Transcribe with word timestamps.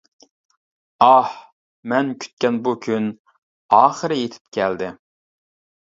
ئاھ، 1.07 1.35
مەن 1.93 2.09
كۈتكەن 2.25 2.59
بۇ 2.69 2.75
كۈن 2.89 3.13
ئاخىرى 3.81 4.21
يېتىپ 4.25 4.57
كەلدى! 4.61 4.95